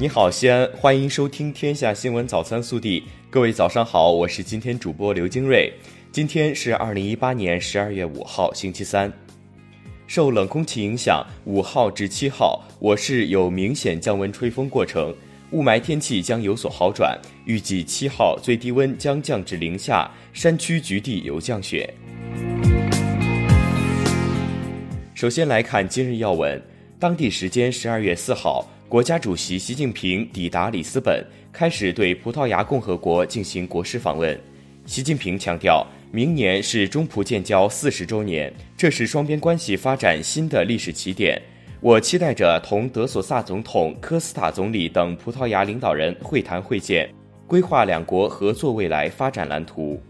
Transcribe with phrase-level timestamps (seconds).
[0.00, 3.00] 你好，西安，欢迎收听《天下新闻早餐速递》。
[3.28, 5.70] 各位早上好，我是今天主播刘金瑞。
[6.10, 9.12] 今天是二零一八年十二月五号，星期三。
[10.06, 15.14] 受冷空气影响，五号至七号，我市有明显降温吹风过程，
[15.50, 17.18] 雾霾天气将有所好转。
[17.44, 21.92] 预计七号最低温将降至零下，山区局地有降雪。
[25.14, 26.58] 首先来看今日要闻，
[26.98, 28.66] 当地时间十二月四号。
[28.90, 34.36] 国家主席习近平抵达里斯本，开始对葡萄牙共和国进行国事访问。
[34.84, 41.40] 习近平强调，明年是中葡建交四十周年，这是双边关系发展新的历史起点。
[41.78, 47.08] 我期待着同德索萨总统、科斯塔总理等葡萄牙领导人会谈会见，
[47.46, 50.02] 规划两国合作未来发展蓝图。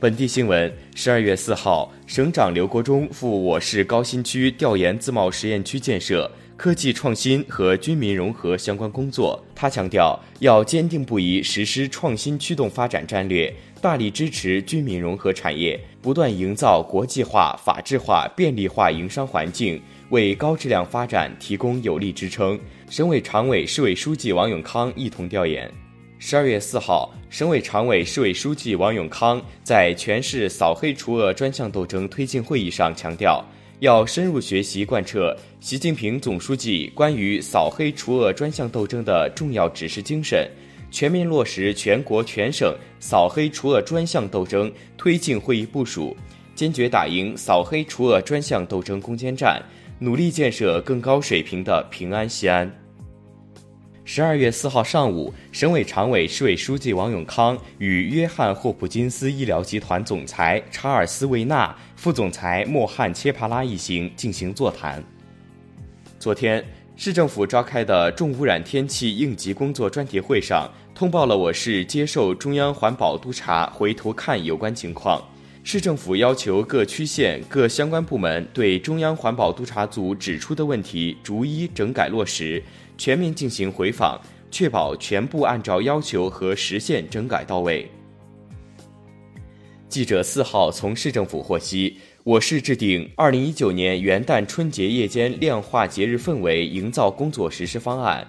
[0.00, 6.30] 本地新闻：十二月四号，省长刘国中赴我市高新区调研自贸实验区建设。
[6.56, 22.58] 科技创新和军民融合相关工作，他强调要坚定不移实施创新驱动发展战略，大力支持军民融合产业，不断营造国际化、法治化、便利化营商环境，为高质量发展提供有力支撑。
[22.88, 25.70] 省委常委、市委书记王永康一同调研。
[26.18, 33.44] 十二月四号，省委常委、市委书记王永康在全市扫黑除恶专项斗争推进会议上强调。
[33.80, 40.48] 要深入学习贯彻习近平总书记关于扫黑除恶专项斗争的重要指示精神，
[40.90, 46.16] 全面落实全国全省扫黑除恶专项斗争推进会议部署，
[46.54, 49.62] 坚决打赢扫黑除恶专项斗争攻坚战，
[49.98, 52.85] 努力建设更高水平的平安西安。
[54.08, 65.02] 十二月四号上午，省委常委、市委书记王永康与约翰霍普金斯医疗集团总裁查尔斯·维纳、副总裁莫汉切帕拉一行进行座谈。
[66.20, 75.20] 昨天，市政府召开的重污染天气应急工作专题会上，通报了我市接受中央环保督查回头看有关情况。
[75.64, 82.62] 市政府要求各区县各相关部门对中央环保督查组指出的问题逐一整改落实。
[82.96, 84.20] 全面进行回访，
[84.50, 87.90] 确保全部按照要求和实现整改到位。
[89.88, 98.26] 记者四号从市政府获悉，我市制定二零一九年元旦春节夜间量化节日氛围营造工作实施方案，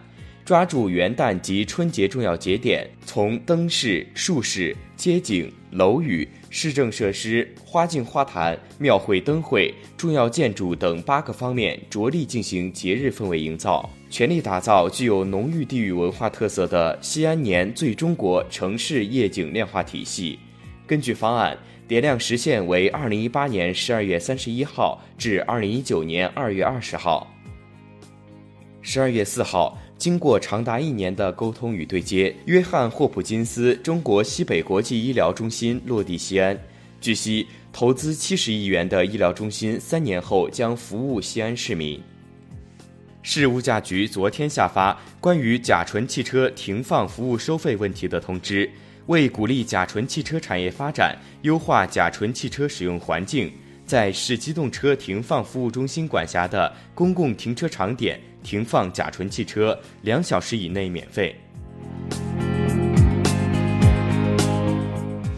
[0.47, 6.25] 抓住元旦及春节重要节点，从灯饰、树饰、街景、楼宇。
[6.49, 20.39] 市政设施、花径花坛、庙会灯会、重要建筑等八个方面着力进行节日氛围营造，全力打造具有浓郁地域文化特色的西安年最中国城市夜景亮化体系。
[20.87, 21.57] 根据方案，
[21.89, 27.27] 点亮时限为二零一八年十二月三十一号至二零一九年二月二十号。
[28.81, 29.77] 十二月四号。
[29.97, 36.57] 经过长达一年的沟通与对接，约翰霍普金斯中国西北国际医疗中心落地西安。
[37.01, 41.99] 据悉，投资七十亿元的医疗中心三年后将服务西安市民。
[43.23, 48.69] 市物价局昨天下发关于甲醇汽车停放服务收费问题的通知，
[49.07, 53.51] 为鼓励甲醇汽车产业发展，优化甲醇汽车使用环境，
[53.87, 58.19] 在市机动车停放服务中心管辖的公共停车场点。
[58.43, 61.35] 停放甲醇汽车两小时以内免费。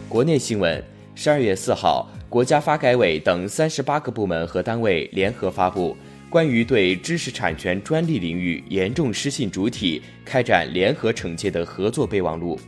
[0.08, 0.80] 国内新闻：
[1.16, 5.96] 十二月四号，国家发改委等三十八个部门和单位联合发布
[6.28, 12.60] 关于对知识产权专利领域严重失信主体开展联合惩戒的合作备忘录，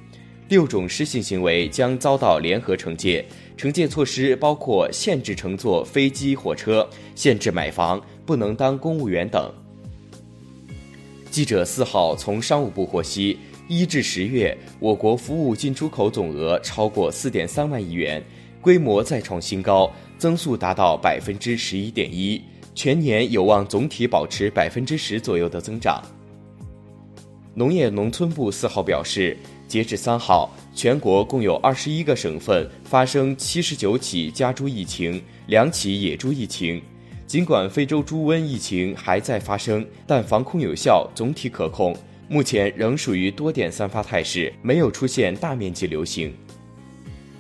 [0.52, 3.24] 六种失信行为将遭到联合惩戒，
[3.56, 9.50] 惩戒措施包括限制乘坐飞机、火车、限制买房、不能当公务员等。
[11.30, 18.22] 记者四号从商务部获悉，一至十月，我国服务进出口总额超过四点三万亿元，
[18.60, 22.38] 规模再创新高，增速达到百分之十一点一，
[22.74, 26.02] 全年有望总体保持百分之十左右的增长。
[27.54, 29.36] 农业农村部四号表示，
[29.72, 36.82] 截至三号，全国共有二十一个省份发生七十九起家猪疫情，两起野猪疫情。
[37.26, 41.96] 尽管非洲猪瘟疫情还在发生，但防控有效，总体可控。
[42.28, 46.34] 目前仍属于多点散发态势，没有出现大面积流行。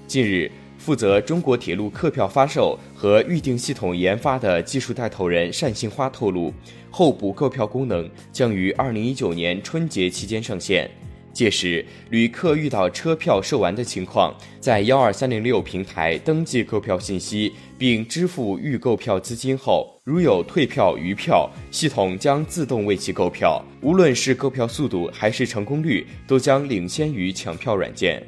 [0.06, 6.50] 近日，负责中国铁路客票发售和预订系统研发的技术带头人单杏花透露，
[6.90, 10.90] 候补购票功能将于二零一九年春节期间上线。
[11.32, 23.64] 届时，旅客遇到车票售完的情况，在幺二三零六平台登记购票信息，并支付预购票资金后，如有退票余票，系统将自动为其购票。
[23.80, 28.22] 无论是购票速度还是成功率，都将领先于抢票软件。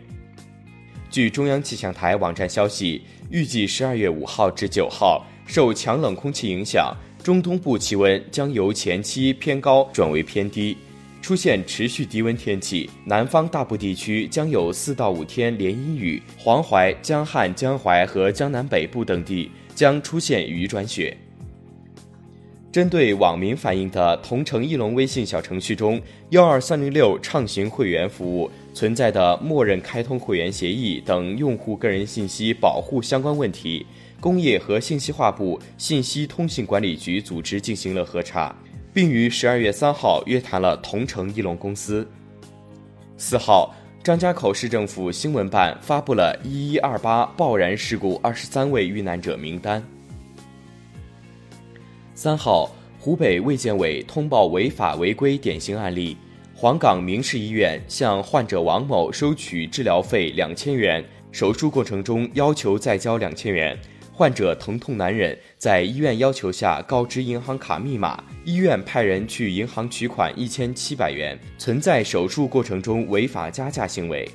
[1.11, 6.93] 据中央气象台网站消息，预计十二月五号至九号，受强冷空气影响，
[7.23, 10.77] 中东部气温将由前期偏高转为偏低。
[11.25, 21.17] 出现持续低温天气，南方大部地区将有四到五天连阴雨，黄淮、江汉、江淮和江南北部等地将出现雨转雪。
[22.71, 25.99] 针对网民反映的同城翼龙微信小程序中
[26.29, 33.87] 幺二三零六畅行会员服务存在的默认开通会员协议等用户个人信息保护相关问题，
[34.20, 38.55] 工业和信息化部信息通信管理局组织进行了核查。
[38.94, 42.08] 并于十二月三号约谈了同城翼龙公司。
[43.17, 43.75] 四号，
[44.05, 49.85] 张家口市政府新闻办发布了“一一二八”爆燃事故二十三位遇难者名单。
[52.14, 52.70] 三号，
[53.00, 56.17] 湖北卫健委通报违法违规典型案例：
[56.55, 63.76] 黄冈明氏医院向患者王某收取治疗费两千元，手术过程中要求再交两千元。
[64.16, 74.28] 患者疼痛难忍，在医院要求下告知银行卡密码，医院派人去银行取款一千七百元，存在手术过程中违法加价行为。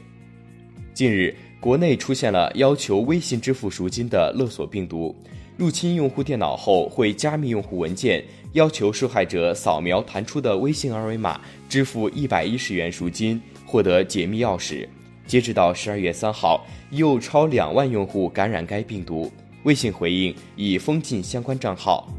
[0.93, 5.15] 近日，国内出现了要求微信支付赎金的勒索病毒，
[5.55, 8.21] 入侵用户电脑后会加密用户文件，
[8.51, 11.39] 要求受害者扫描弹出的微信二维码
[11.69, 14.85] 支付一百一十元赎金，获得解密钥匙。
[15.25, 19.31] 截止到十二月三号，已有超两万用户感染该病毒。
[19.69, 22.12] 微信回应已封禁相关账号。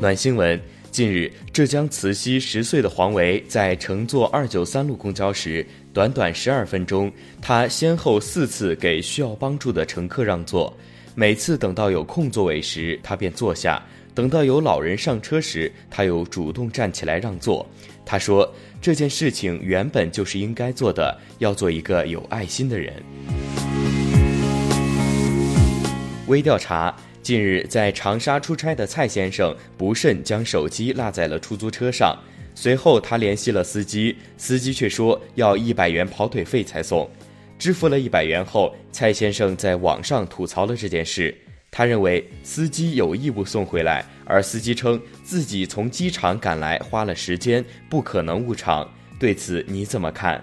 [0.00, 0.58] 暖新闻：
[0.90, 7.12] 近日，浙江慈溪十岁的黄维在乘坐二九三路公交时，短短十二分钟，
[7.42, 10.74] 他先后四次给需要帮助的乘客让座。
[11.14, 13.78] 每次等到有空座位时，他便坐下；
[14.14, 17.68] 等到有老人上车时，他又主动站起来让座。
[18.02, 18.50] 他说
[18.80, 22.94] ：“这件事情原本就是应该做的，要做一个有爱心的人。”
[26.28, 32.16] 微调查：近日，在长沙出差的蔡先生不慎将手机落在了出租车上，
[32.54, 37.08] 随后他联系了司机，司机却说要一百元跑腿费才送。
[37.58, 41.34] 支付了一百元后，蔡先生在网上吐槽了这件事。
[41.70, 48.88] 他认为司机有义务送回来，而司机称自己从机场赶来花了时间，不可能误场。
[49.18, 50.42] 对此你怎么看？